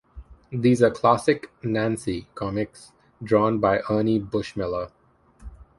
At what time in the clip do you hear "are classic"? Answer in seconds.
0.81-1.51